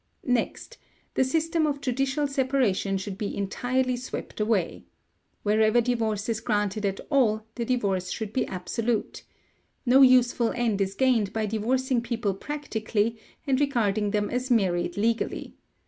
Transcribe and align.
Next, 0.25 0.79
the 1.13 1.23
system 1.23 1.67
of 1.67 1.79
judicial 1.79 2.25
separation 2.25 2.97
should 2.97 3.19
be 3.19 3.37
entirely 3.37 3.95
swept 3.95 4.39
away. 4.39 4.85
Wherever 5.43 5.79
divorce 5.79 6.27
is 6.27 6.39
granted 6.39 6.87
at 6.87 6.99
all, 7.11 7.45
the 7.53 7.65
divorce 7.65 8.09
should 8.09 8.33
be 8.33 8.47
absolute. 8.47 9.21
No 9.85 10.01
useful 10.01 10.53
end 10.55 10.81
is 10.81 10.95
gained 10.95 11.31
by 11.33 11.45
divorcing 11.45 12.01
people 12.01 12.33
practically 12.33 13.19
and 13.45 13.59
regarding 13.61 14.09
them 14.09 14.31
as 14.31 14.49
married 14.49 14.97
legally. 14.97 15.53